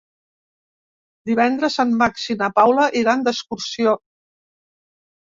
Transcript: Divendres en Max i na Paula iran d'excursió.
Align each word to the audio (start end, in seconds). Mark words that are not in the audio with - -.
Divendres 1.29 1.75
en 1.83 1.91
Max 1.99 2.23
i 2.35 2.35
na 2.39 2.47
Paula 2.59 2.85
iran 3.01 3.21
d'excursió. 3.27 3.93